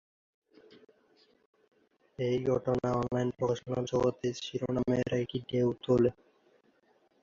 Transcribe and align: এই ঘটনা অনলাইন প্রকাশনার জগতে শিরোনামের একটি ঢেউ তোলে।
এই 2.19 2.37
ঘটনা 2.45 2.87
অনলাইন 2.99 3.29
প্রকাশনার 3.37 3.83
জগতে 3.91 4.27
শিরোনামের 4.39 5.07
একটি 5.15 5.37
ঢেউ 5.49 5.67
তোলে। 5.83 6.09